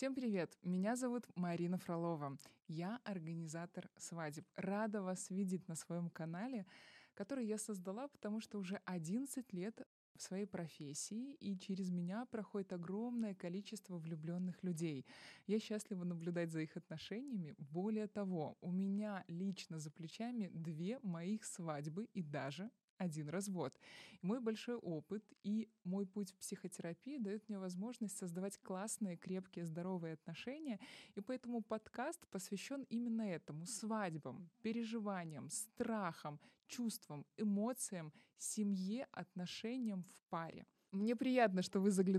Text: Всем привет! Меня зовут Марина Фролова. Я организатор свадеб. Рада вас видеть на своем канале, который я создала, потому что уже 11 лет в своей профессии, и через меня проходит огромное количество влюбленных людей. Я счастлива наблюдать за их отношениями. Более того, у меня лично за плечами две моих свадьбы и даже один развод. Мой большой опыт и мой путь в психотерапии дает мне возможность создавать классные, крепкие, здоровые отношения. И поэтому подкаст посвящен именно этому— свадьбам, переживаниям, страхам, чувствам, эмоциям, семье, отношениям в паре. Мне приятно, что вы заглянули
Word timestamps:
Всем 0.00 0.14
привет! 0.14 0.56
Меня 0.62 0.96
зовут 0.96 1.26
Марина 1.36 1.76
Фролова. 1.76 2.38
Я 2.68 3.00
организатор 3.04 3.90
свадеб. 3.98 4.46
Рада 4.56 5.02
вас 5.02 5.28
видеть 5.28 5.68
на 5.68 5.74
своем 5.74 6.08
канале, 6.08 6.64
который 7.12 7.44
я 7.44 7.58
создала, 7.58 8.08
потому 8.08 8.40
что 8.40 8.58
уже 8.58 8.80
11 8.86 9.52
лет 9.52 9.86
в 10.16 10.22
своей 10.22 10.46
профессии, 10.46 11.34
и 11.34 11.58
через 11.58 11.90
меня 11.90 12.24
проходит 12.24 12.72
огромное 12.72 13.34
количество 13.34 13.98
влюбленных 13.98 14.62
людей. 14.62 15.04
Я 15.46 15.60
счастлива 15.60 16.04
наблюдать 16.04 16.50
за 16.50 16.62
их 16.62 16.78
отношениями. 16.78 17.54
Более 17.58 18.06
того, 18.06 18.56
у 18.62 18.72
меня 18.72 19.22
лично 19.28 19.78
за 19.78 19.90
плечами 19.90 20.48
две 20.54 20.98
моих 21.02 21.44
свадьбы 21.44 22.08
и 22.14 22.22
даже 22.22 22.70
один 23.00 23.28
развод. 23.28 23.80
Мой 24.22 24.40
большой 24.40 24.76
опыт 24.76 25.24
и 25.42 25.68
мой 25.84 26.06
путь 26.06 26.30
в 26.30 26.36
психотерапии 26.36 27.18
дает 27.18 27.48
мне 27.48 27.58
возможность 27.58 28.18
создавать 28.18 28.58
классные, 28.58 29.16
крепкие, 29.16 29.64
здоровые 29.64 30.14
отношения. 30.14 30.78
И 31.14 31.20
поэтому 31.20 31.62
подкаст 31.62 32.28
посвящен 32.28 32.82
именно 32.90 33.22
этому— 33.22 33.64
свадьбам, 33.66 34.50
переживаниям, 34.62 35.48
страхам, 35.48 36.38
чувствам, 36.66 37.24
эмоциям, 37.38 38.12
семье, 38.36 39.06
отношениям 39.12 40.04
в 40.04 40.22
паре. 40.28 40.66
Мне 40.92 41.14
приятно, 41.14 41.62
что 41.62 41.80
вы 41.80 41.90
заглянули 41.90 42.08